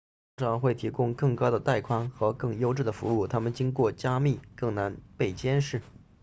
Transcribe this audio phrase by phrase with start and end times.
[0.35, 5.83] 它们通常会提供更高的带宽和更优质的服务它们经过加密更难被监视